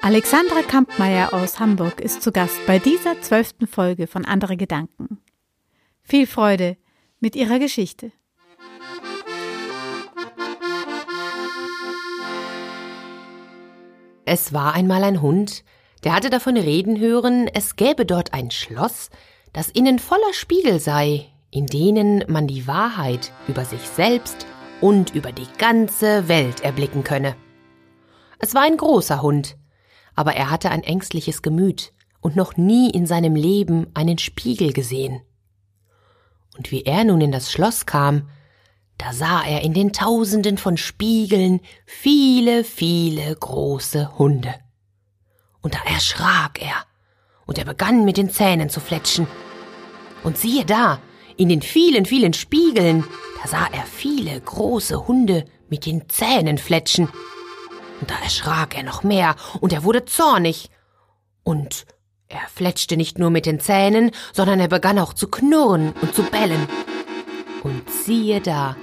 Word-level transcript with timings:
Alexandra 0.00 0.62
Kampmeier 0.62 1.34
aus 1.34 1.58
Hamburg 1.58 2.00
ist 2.00 2.22
zu 2.22 2.30
Gast 2.30 2.64
bei 2.66 2.78
dieser 2.78 3.20
zwölften 3.20 3.66
Folge 3.66 4.06
von 4.06 4.24
Andere 4.24 4.56
Gedanken. 4.56 5.18
Viel 6.02 6.26
Freude 6.26 6.76
mit 7.18 7.34
ihrer 7.34 7.58
Geschichte. 7.58 8.12
Es 14.24 14.52
war 14.52 14.74
einmal 14.74 15.02
ein 15.02 15.20
Hund, 15.20 15.64
der 16.04 16.14
hatte 16.14 16.30
davon 16.30 16.56
reden 16.56 17.00
hören, 17.00 17.48
es 17.52 17.74
gäbe 17.74 18.06
dort 18.06 18.32
ein 18.32 18.50
Schloss, 18.52 19.10
das 19.52 19.68
innen 19.68 19.98
voller 19.98 20.32
Spiegel 20.32 20.78
sei, 20.78 21.26
in 21.50 21.66
denen 21.66 22.24
man 22.28 22.46
die 22.46 22.68
Wahrheit 22.68 23.32
über 23.48 23.64
sich 23.64 23.80
selbst 23.80 24.46
und 24.80 25.14
über 25.14 25.32
die 25.32 25.48
ganze 25.58 26.28
Welt 26.28 26.60
erblicken 26.60 27.02
könne. 27.02 27.34
Es 28.38 28.54
war 28.54 28.62
ein 28.62 28.76
großer 28.76 29.22
Hund, 29.22 29.56
aber 30.18 30.34
er 30.34 30.50
hatte 30.50 30.70
ein 30.70 30.82
ängstliches 30.82 31.42
Gemüt 31.42 31.92
und 32.20 32.34
noch 32.34 32.56
nie 32.56 32.90
in 32.90 33.06
seinem 33.06 33.36
Leben 33.36 33.86
einen 33.94 34.18
Spiegel 34.18 34.72
gesehen. 34.72 35.20
Und 36.56 36.72
wie 36.72 36.82
er 36.82 37.04
nun 37.04 37.20
in 37.20 37.30
das 37.30 37.52
Schloss 37.52 37.86
kam, 37.86 38.28
da 38.98 39.12
sah 39.12 39.44
er 39.44 39.62
in 39.62 39.74
den 39.74 39.92
Tausenden 39.92 40.58
von 40.58 40.76
Spiegeln 40.76 41.60
viele, 41.86 42.64
viele 42.64 43.32
große 43.32 44.18
Hunde. 44.18 44.56
Und 45.60 45.74
da 45.74 45.78
erschrak 45.88 46.60
er, 46.60 46.74
und 47.46 47.56
er 47.56 47.64
begann 47.64 48.04
mit 48.04 48.16
den 48.16 48.28
Zähnen 48.28 48.70
zu 48.70 48.80
fletschen. 48.80 49.28
Und 50.24 50.36
siehe 50.36 50.64
da, 50.64 50.98
in 51.36 51.48
den 51.48 51.62
vielen, 51.62 52.06
vielen 52.06 52.32
Spiegeln, 52.32 53.04
da 53.40 53.48
sah 53.48 53.66
er 53.68 53.84
viele 53.84 54.40
große 54.40 55.06
Hunde 55.06 55.44
mit 55.68 55.86
den 55.86 56.08
Zähnen 56.08 56.58
fletschen. 56.58 57.08
Da 58.06 58.14
erschrak 58.22 58.76
er 58.76 58.84
noch 58.84 59.02
mehr, 59.02 59.34
und 59.60 59.72
er 59.72 59.84
wurde 59.84 60.04
zornig. 60.04 60.70
Und 61.42 61.86
er 62.28 62.46
fletschte 62.54 62.96
nicht 62.96 63.18
nur 63.18 63.30
mit 63.30 63.46
den 63.46 63.60
Zähnen, 63.60 64.10
sondern 64.32 64.60
er 64.60 64.68
begann 64.68 64.98
auch 64.98 65.12
zu 65.12 65.28
knurren 65.28 65.94
und 66.00 66.14
zu 66.14 66.22
bellen. 66.22 66.68
Und 67.62 67.88
siehe 67.90 68.40
da, 68.40 68.76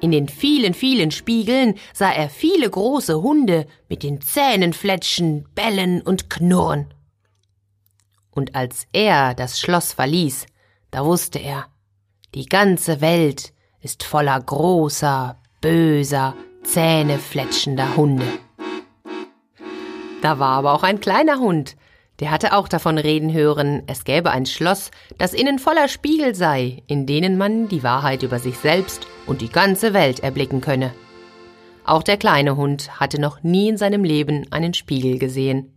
in 0.00 0.10
den 0.10 0.28
vielen, 0.28 0.74
vielen 0.74 1.10
Spiegeln 1.10 1.74
sah 1.94 2.12
er 2.12 2.28
viele 2.28 2.68
große 2.68 3.22
Hunde 3.22 3.66
mit 3.88 4.02
den 4.02 4.20
Zähnen 4.20 4.74
fletschen, 4.74 5.48
bellen 5.54 6.02
und 6.02 6.28
knurren. 6.28 6.92
Und 8.30 8.54
als 8.54 8.86
er 8.92 9.34
das 9.34 9.58
Schloss 9.58 9.94
verließ, 9.94 10.46
da 10.90 11.04
wusste 11.04 11.38
er, 11.38 11.66
die 12.34 12.44
ganze 12.44 13.00
Welt 13.00 13.54
ist 13.80 14.02
voller 14.02 14.38
großer, 14.38 15.40
böser, 15.62 16.34
zähnefletschender 16.66 17.96
Hunde. 17.96 18.26
Da 20.20 20.38
war 20.38 20.58
aber 20.58 20.74
auch 20.74 20.82
ein 20.82 21.00
kleiner 21.00 21.38
Hund, 21.38 21.76
der 22.20 22.30
hatte 22.30 22.54
auch 22.54 22.66
davon 22.66 22.98
reden 22.98 23.32
hören, 23.32 23.82
es 23.86 24.04
gäbe 24.04 24.30
ein 24.30 24.46
Schloss, 24.46 24.90
das 25.18 25.32
innen 25.32 25.58
voller 25.58 25.88
Spiegel 25.88 26.34
sei, 26.34 26.82
in 26.86 27.06
denen 27.06 27.36
man 27.38 27.68
die 27.68 27.82
Wahrheit 27.82 28.22
über 28.22 28.38
sich 28.38 28.58
selbst 28.58 29.06
und 29.26 29.42
die 29.42 29.50
ganze 29.50 29.92
Welt 29.92 30.20
erblicken 30.20 30.60
könne. 30.60 30.92
Auch 31.84 32.02
der 32.02 32.16
kleine 32.16 32.56
Hund 32.56 32.98
hatte 32.98 33.20
noch 33.20 33.42
nie 33.42 33.68
in 33.68 33.76
seinem 33.76 34.02
Leben 34.02 34.50
einen 34.50 34.74
Spiegel 34.74 35.18
gesehen. 35.18 35.72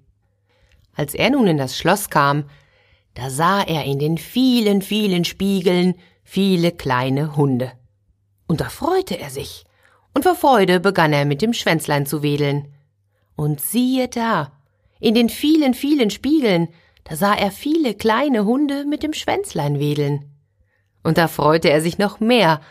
Als 0.95 1.13
er 1.13 1.29
nun 1.29 1.45
in 1.45 1.57
das 1.57 1.77
Schloss 1.77 2.09
kam, 2.09 2.45
da 3.13 3.29
sah 3.29 3.61
er 3.61 3.83
in 3.83 3.99
den 3.99 4.17
vielen, 4.17 4.81
vielen 4.81 5.25
Spiegeln 5.25 5.95
viele 6.23 6.71
kleine 6.71 7.35
Hunde. 7.35 7.73
Und 8.47 8.61
da 8.61 8.69
freute 8.69 9.19
er 9.19 9.29
sich, 9.29 9.65
und 10.13 10.23
vor 10.23 10.35
Freude 10.35 10.79
begann 10.79 11.13
er 11.13 11.25
mit 11.25 11.41
dem 11.41 11.53
Schwänzlein 11.53 12.05
zu 12.05 12.23
wedeln. 12.23 12.73
Und 13.35 13.61
siehe 13.61 14.07
da, 14.07 14.51
in 14.99 15.15
den 15.15 15.29
vielen, 15.29 15.73
vielen 15.73 16.09
Spiegeln, 16.09 16.67
da 17.03 17.15
sah 17.15 17.33
er 17.33 17.51
viele 17.51 17.93
kleine 17.93 18.45
Hunde 18.45 18.85
mit 18.85 19.03
dem 19.03 19.13
Schwänzlein 19.13 19.79
wedeln. 19.79 20.25
Und 21.03 21.17
da 21.17 21.27
freute 21.27 21.69
er 21.69 21.81
sich 21.81 21.97
noch 21.97 22.19
mehr, 22.19 22.61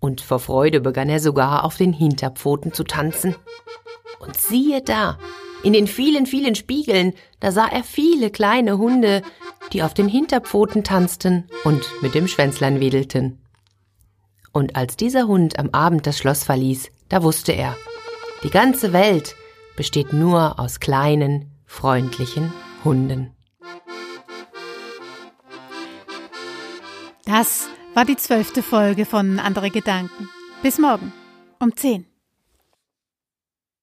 und 0.00 0.20
vor 0.20 0.38
Freude 0.38 0.80
begann 0.80 1.08
er 1.08 1.20
sogar 1.20 1.64
auf 1.64 1.76
den 1.76 1.92
Hinterpfoten 1.92 2.72
zu 2.72 2.84
tanzen. 2.84 3.34
Und 4.18 4.36
siehe 4.36 4.82
da, 4.82 5.18
in 5.62 5.72
den 5.72 5.86
vielen, 5.86 6.26
vielen 6.26 6.54
Spiegeln, 6.54 7.12
da 7.40 7.50
sah 7.50 7.66
er 7.66 7.82
viele 7.82 8.30
kleine 8.30 8.78
Hunde, 8.78 9.22
die 9.72 9.82
auf 9.82 9.94
den 9.94 10.08
Hinterpfoten 10.08 10.84
tanzten 10.84 11.48
und 11.64 11.82
mit 12.02 12.14
dem 12.14 12.28
Schwänzlein 12.28 12.80
wedelten. 12.80 13.38
Und 14.56 14.74
als 14.74 14.96
dieser 14.96 15.26
Hund 15.26 15.58
am 15.58 15.68
Abend 15.72 16.06
das 16.06 16.16
Schloss 16.16 16.42
verließ, 16.42 16.90
da 17.10 17.22
wusste 17.22 17.52
er, 17.52 17.76
die 18.42 18.48
ganze 18.48 18.94
Welt 18.94 19.36
besteht 19.76 20.14
nur 20.14 20.58
aus 20.58 20.80
kleinen, 20.80 21.50
freundlichen 21.66 22.54
Hunden. 22.82 23.36
Das 27.26 27.68
war 27.92 28.06
die 28.06 28.16
zwölfte 28.16 28.62
Folge 28.62 29.04
von 29.04 29.38
Andere 29.40 29.68
Gedanken. 29.68 30.30
Bis 30.62 30.78
morgen 30.78 31.12
um 31.60 31.76
10. 31.76 32.06